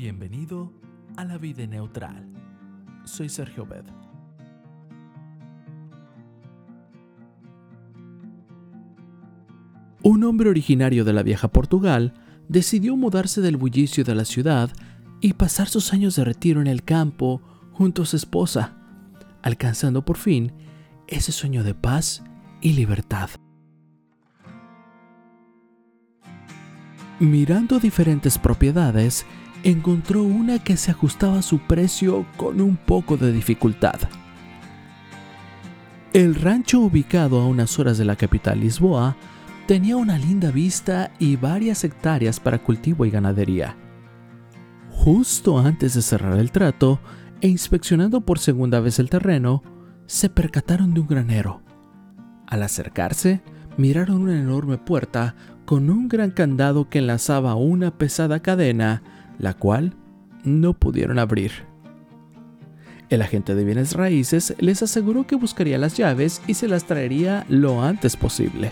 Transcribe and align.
Bienvenido 0.00 0.72
a 1.16 1.24
la 1.24 1.38
vida 1.38 1.66
neutral. 1.66 2.24
Soy 3.02 3.28
Sergio 3.28 3.66
Bed. 3.66 3.82
Un 10.04 10.22
hombre 10.22 10.50
originario 10.50 11.04
de 11.04 11.12
la 11.12 11.24
vieja 11.24 11.48
Portugal 11.48 12.14
decidió 12.48 12.96
mudarse 12.96 13.40
del 13.40 13.56
bullicio 13.56 14.04
de 14.04 14.14
la 14.14 14.24
ciudad 14.24 14.70
y 15.20 15.32
pasar 15.32 15.68
sus 15.68 15.92
años 15.92 16.14
de 16.14 16.22
retiro 16.22 16.60
en 16.60 16.68
el 16.68 16.84
campo 16.84 17.42
junto 17.72 18.02
a 18.02 18.06
su 18.06 18.14
esposa, 18.14 18.76
alcanzando 19.42 20.04
por 20.04 20.16
fin 20.16 20.52
ese 21.08 21.32
sueño 21.32 21.64
de 21.64 21.74
paz 21.74 22.22
y 22.60 22.74
libertad. 22.74 23.30
Mirando 27.18 27.80
diferentes 27.80 28.38
propiedades, 28.38 29.26
encontró 29.62 30.22
una 30.22 30.58
que 30.58 30.76
se 30.76 30.90
ajustaba 30.90 31.38
a 31.38 31.42
su 31.42 31.58
precio 31.58 32.26
con 32.36 32.60
un 32.60 32.76
poco 32.76 33.16
de 33.16 33.32
dificultad. 33.32 34.00
El 36.12 36.34
rancho 36.34 36.80
ubicado 36.80 37.40
a 37.40 37.46
unas 37.46 37.78
horas 37.78 37.98
de 37.98 38.04
la 38.04 38.16
capital 38.16 38.60
Lisboa 38.60 39.16
tenía 39.66 39.96
una 39.96 40.16
linda 40.16 40.50
vista 40.50 41.10
y 41.18 41.36
varias 41.36 41.84
hectáreas 41.84 42.40
para 42.40 42.58
cultivo 42.58 43.04
y 43.04 43.10
ganadería. 43.10 43.76
Justo 44.90 45.58
antes 45.58 45.94
de 45.94 46.02
cerrar 46.02 46.38
el 46.38 46.50
trato 46.50 47.00
e 47.40 47.48
inspeccionando 47.48 48.22
por 48.22 48.38
segunda 48.38 48.80
vez 48.80 48.98
el 48.98 49.10
terreno, 49.10 49.62
se 50.06 50.30
percataron 50.30 50.94
de 50.94 51.00
un 51.00 51.06
granero. 51.06 51.62
Al 52.46 52.62
acercarse, 52.62 53.42
miraron 53.76 54.22
una 54.22 54.40
enorme 54.40 54.78
puerta 54.78 55.36
con 55.66 55.90
un 55.90 56.08
gran 56.08 56.30
candado 56.30 56.88
que 56.88 56.98
enlazaba 56.98 57.54
una 57.54 57.96
pesada 57.98 58.40
cadena 58.40 59.02
la 59.38 59.54
cual 59.54 59.94
no 60.44 60.74
pudieron 60.74 61.18
abrir. 61.18 61.66
El 63.08 63.22
agente 63.22 63.54
de 63.54 63.64
bienes 63.64 63.94
raíces 63.94 64.54
les 64.58 64.82
aseguró 64.82 65.26
que 65.26 65.36
buscaría 65.36 65.78
las 65.78 65.96
llaves 65.96 66.42
y 66.46 66.54
se 66.54 66.68
las 66.68 66.84
traería 66.84 67.46
lo 67.48 67.82
antes 67.82 68.16
posible. 68.16 68.70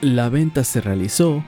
La 0.00 0.28
venta 0.28 0.64
se 0.64 0.80
realizó 0.80 1.44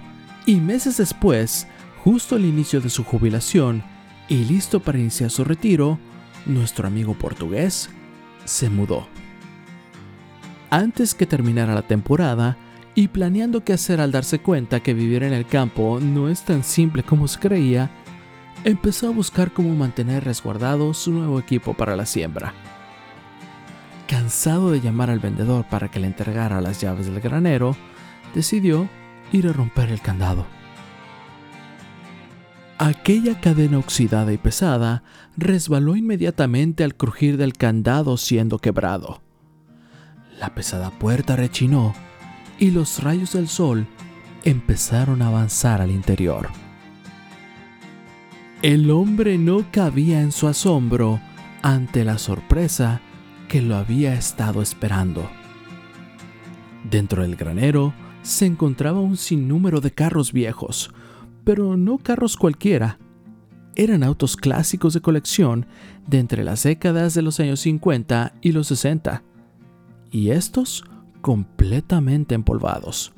y 0.46 0.56
meses 0.56 0.96
después, 0.96 1.66
justo 2.04 2.36
al 2.36 2.44
inicio 2.44 2.80
de 2.80 2.90
su 2.90 3.04
jubilación 3.04 3.82
y 4.28 4.44
listo 4.44 4.80
para 4.80 4.98
iniciar 4.98 5.30
su 5.30 5.44
retiro, 5.44 5.98
nuestro 6.46 6.86
amigo 6.86 7.14
portugués 7.14 7.90
se 8.44 8.70
mudó. 8.70 9.06
Antes 10.70 11.14
que 11.14 11.26
terminara 11.26 11.74
la 11.74 11.82
temporada, 11.82 12.56
y 12.98 13.06
planeando 13.06 13.62
qué 13.62 13.74
hacer 13.74 14.00
al 14.00 14.10
darse 14.10 14.40
cuenta 14.40 14.80
que 14.80 14.92
vivir 14.92 15.22
en 15.22 15.32
el 15.32 15.46
campo 15.46 16.00
no 16.02 16.28
es 16.28 16.42
tan 16.42 16.64
simple 16.64 17.04
como 17.04 17.28
se 17.28 17.38
creía, 17.38 17.90
empezó 18.64 19.06
a 19.06 19.12
buscar 19.12 19.52
cómo 19.52 19.72
mantener 19.76 20.24
resguardado 20.24 20.92
su 20.94 21.12
nuevo 21.12 21.38
equipo 21.38 21.74
para 21.74 21.94
la 21.94 22.06
siembra. 22.06 22.54
Cansado 24.08 24.72
de 24.72 24.80
llamar 24.80 25.10
al 25.10 25.20
vendedor 25.20 25.64
para 25.66 25.88
que 25.92 26.00
le 26.00 26.08
entregara 26.08 26.60
las 26.60 26.80
llaves 26.80 27.06
del 27.06 27.20
granero, 27.20 27.76
decidió 28.34 28.88
ir 29.30 29.46
a 29.46 29.52
romper 29.52 29.90
el 29.92 30.00
candado. 30.00 30.44
Aquella 32.78 33.40
cadena 33.40 33.78
oxidada 33.78 34.32
y 34.32 34.38
pesada 34.38 35.04
resbaló 35.36 35.94
inmediatamente 35.94 36.82
al 36.82 36.96
crujir 36.96 37.36
del 37.36 37.52
candado 37.52 38.16
siendo 38.16 38.58
quebrado. 38.58 39.22
La 40.40 40.52
pesada 40.56 40.90
puerta 40.90 41.36
rechinó 41.36 41.94
y 42.58 42.70
los 42.70 43.02
rayos 43.02 43.32
del 43.32 43.48
sol 43.48 43.86
empezaron 44.44 45.22
a 45.22 45.28
avanzar 45.28 45.80
al 45.80 45.90
interior. 45.90 46.48
El 48.62 48.90
hombre 48.90 49.38
no 49.38 49.64
cabía 49.70 50.20
en 50.20 50.32
su 50.32 50.48
asombro 50.48 51.20
ante 51.62 52.04
la 52.04 52.18
sorpresa 52.18 53.00
que 53.48 53.62
lo 53.62 53.76
había 53.76 54.14
estado 54.14 54.62
esperando. 54.62 55.28
Dentro 56.88 57.22
del 57.22 57.36
granero 57.36 57.94
se 58.22 58.46
encontraba 58.46 59.00
un 59.00 59.16
sinnúmero 59.16 59.80
de 59.80 59.92
carros 59.92 60.32
viejos, 60.32 60.90
pero 61.44 61.76
no 61.76 61.98
carros 61.98 62.36
cualquiera. 62.36 62.98
Eran 63.76 64.02
autos 64.02 64.36
clásicos 64.36 64.92
de 64.92 65.00
colección 65.00 65.66
de 66.06 66.18
entre 66.18 66.42
las 66.42 66.64
décadas 66.64 67.14
de 67.14 67.22
los 67.22 67.38
años 67.38 67.60
50 67.60 68.34
y 68.40 68.52
los 68.52 68.66
60. 68.66 69.22
Y 70.10 70.30
estos 70.30 70.84
completamente 71.20 72.34
empolvados. 72.34 73.12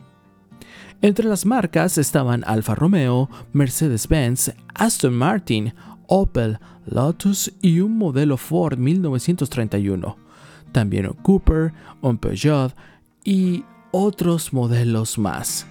Entre 1.03 1.27
las 1.27 1.47
marcas 1.47 1.97
estaban 1.97 2.45
Alfa 2.47 2.75
Romeo, 2.75 3.31
Mercedes-Benz, 3.53 4.53
Aston 4.75 5.15
Martin, 5.15 5.73
Opel, 6.07 6.59
Lotus 6.87 7.53
y 7.63 7.81
un 7.81 7.97
modelo 7.97 8.37
Ford 8.37 8.79
1931. 8.79 10.17
También 10.73 11.07
un 11.07 11.15
Cooper, 11.15 11.73
un 12.03 12.19
Peugeot 12.19 12.75
y 13.25 13.65
otros 13.93 14.53
modelos 14.53 15.19
más. 15.19 15.67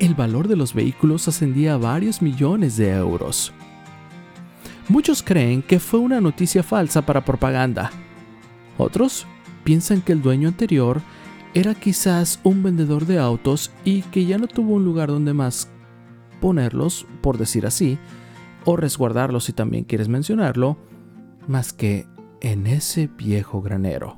El 0.00 0.14
valor 0.14 0.48
de 0.48 0.56
los 0.56 0.74
vehículos 0.74 1.28
ascendía 1.28 1.74
a 1.74 1.78
varios 1.78 2.22
millones 2.22 2.76
de 2.76 2.90
euros. 2.90 3.52
Muchos 4.88 5.22
creen 5.22 5.62
que 5.62 5.80
fue 5.80 6.00
una 6.00 6.20
noticia 6.20 6.62
falsa 6.62 7.02
para 7.02 7.24
propaganda. 7.24 7.90
Otros 8.78 9.26
piensan 9.68 10.00
que 10.00 10.14
el 10.14 10.22
dueño 10.22 10.48
anterior 10.48 11.02
era 11.52 11.74
quizás 11.74 12.40
un 12.42 12.62
vendedor 12.62 13.04
de 13.04 13.18
autos 13.18 13.70
y 13.84 14.00
que 14.00 14.24
ya 14.24 14.38
no 14.38 14.46
tuvo 14.46 14.76
un 14.76 14.84
lugar 14.86 15.10
donde 15.10 15.34
más 15.34 15.68
ponerlos, 16.40 17.06
por 17.20 17.36
decir 17.36 17.66
así, 17.66 17.98
o 18.64 18.78
resguardarlos 18.78 19.44
si 19.44 19.52
también 19.52 19.84
quieres 19.84 20.08
mencionarlo, 20.08 20.78
más 21.48 21.74
que 21.74 22.06
en 22.40 22.66
ese 22.66 23.08
viejo 23.08 23.60
granero. 23.60 24.16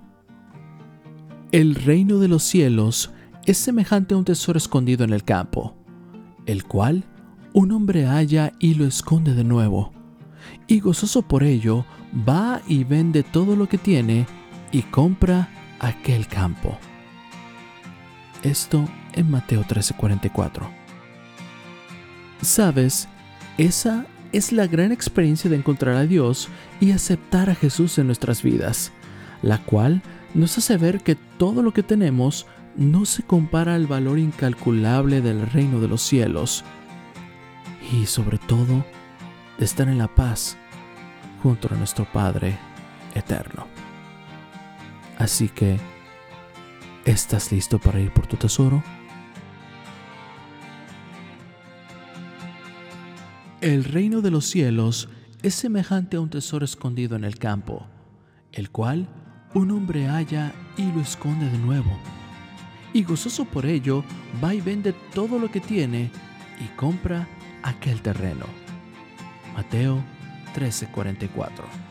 El 1.50 1.74
reino 1.74 2.20
de 2.20 2.28
los 2.28 2.44
cielos 2.44 3.10
es 3.44 3.58
semejante 3.58 4.14
a 4.14 4.18
un 4.18 4.24
tesoro 4.24 4.56
escondido 4.56 5.02
en 5.02 5.12
el 5.12 5.24
campo, 5.24 5.74
el 6.46 6.62
cual 6.62 7.02
un 7.54 7.72
hombre 7.72 8.06
halla 8.06 8.52
y 8.60 8.74
lo 8.74 8.84
esconde 8.84 9.34
de 9.34 9.42
nuevo, 9.42 9.90
y 10.68 10.78
gozoso 10.78 11.22
por 11.22 11.42
ello 11.42 11.84
va 12.28 12.62
y 12.68 12.84
vende 12.84 13.24
todo 13.24 13.56
lo 13.56 13.68
que 13.68 13.78
tiene 13.78 14.26
y 14.72 14.82
compra 14.82 15.48
aquel 15.78 16.26
campo. 16.26 16.78
Esto 18.42 18.88
en 19.12 19.30
Mateo 19.30 19.64
13:44. 19.64 20.70
Sabes, 22.42 23.08
esa 23.58 24.06
es 24.32 24.52
la 24.52 24.66
gran 24.66 24.92
experiencia 24.92 25.50
de 25.50 25.56
encontrar 25.56 25.96
a 25.96 26.06
Dios 26.06 26.48
y 26.80 26.92
aceptar 26.92 27.50
a 27.50 27.54
Jesús 27.54 27.98
en 27.98 28.06
nuestras 28.06 28.42
vidas, 28.42 28.92
la 29.42 29.58
cual 29.58 30.02
nos 30.34 30.56
hace 30.56 30.76
ver 30.76 31.00
que 31.00 31.16
todo 31.16 31.62
lo 31.62 31.72
que 31.72 31.82
tenemos 31.82 32.46
no 32.76 33.04
se 33.04 33.22
compara 33.22 33.74
al 33.74 33.86
valor 33.86 34.18
incalculable 34.18 35.20
del 35.20 35.46
reino 35.50 35.80
de 35.80 35.88
los 35.88 36.02
cielos 36.02 36.64
y 37.92 38.06
sobre 38.06 38.38
todo 38.38 38.84
de 39.58 39.64
estar 39.64 39.88
en 39.88 39.98
la 39.98 40.08
paz 40.08 40.56
junto 41.42 41.68
a 41.72 41.76
nuestro 41.76 42.04
Padre 42.10 42.56
eterno. 43.14 43.79
Así 45.20 45.50
que, 45.50 45.78
¿estás 47.04 47.52
listo 47.52 47.78
para 47.78 48.00
ir 48.00 48.10
por 48.10 48.26
tu 48.26 48.38
tesoro? 48.38 48.82
El 53.60 53.84
reino 53.84 54.22
de 54.22 54.30
los 54.30 54.46
cielos 54.46 55.10
es 55.42 55.54
semejante 55.54 56.16
a 56.16 56.20
un 56.20 56.30
tesoro 56.30 56.64
escondido 56.64 57.16
en 57.16 57.24
el 57.24 57.38
campo, 57.38 57.86
el 58.52 58.70
cual 58.70 59.06
un 59.52 59.72
hombre 59.72 60.08
halla 60.08 60.54
y 60.78 60.90
lo 60.90 61.02
esconde 61.02 61.50
de 61.50 61.58
nuevo. 61.58 61.90
Y 62.94 63.04
gozoso 63.04 63.44
por 63.44 63.66
ello, 63.66 64.02
va 64.42 64.54
y 64.54 64.62
vende 64.62 64.94
todo 65.14 65.38
lo 65.38 65.50
que 65.50 65.60
tiene 65.60 66.10
y 66.58 66.76
compra 66.76 67.28
aquel 67.62 68.00
terreno. 68.00 68.46
Mateo 69.54 70.02
13:44 70.54 71.89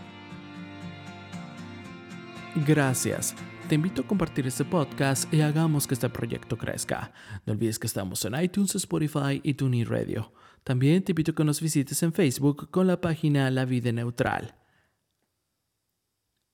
Gracias. 2.66 3.36
Te 3.68 3.76
invito 3.76 4.02
a 4.02 4.08
compartir 4.08 4.46
este 4.48 4.66
podcast 4.66 5.32
y 5.34 5.42
hagamos 5.42 5.88
que 5.88 5.94
este 5.94 6.10
proyecto 6.10 6.58
crezca. 6.58 7.14
No 7.46 7.54
olvides 7.54 7.80
que 7.80 7.88
estamos 7.88 8.24
en 8.26 8.36
iTunes, 8.42 8.76
Spotify 8.76 9.40
y 9.44 9.54
TuneIn 9.54 9.86
Radio. 9.86 10.34
También 10.64 11.04
te 11.04 11.14
invito 11.14 11.32
a 11.32 11.36
que 11.36 11.44
nos 11.44 11.62
visites 11.62 12.02
en 12.04 12.12
Facebook 12.12 12.70
con 12.70 12.88
la 12.88 13.00
página 13.00 13.50
La 13.50 13.66
Vida 13.66 13.92
Neutral. 13.92 14.56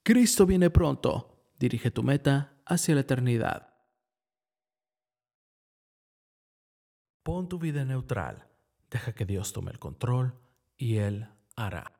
Cristo 0.03 0.45
viene 0.45 0.69
pronto. 0.69 1.53
Dirige 1.57 1.89
tu 1.89 2.03
meta 2.03 2.61
hacia 2.65 2.95
la 2.95 3.01
eternidad. 3.01 3.73
Pon 7.23 7.49
tu 7.49 7.57
vida 7.57 7.83
neutral. 7.85 8.47
Deja 8.91 9.15
que 9.15 9.25
Dios 9.25 9.51
tome 9.51 9.71
el 9.71 9.79
control 9.79 10.35
y 10.77 10.97
Él 10.97 11.27
hará. 11.55 11.94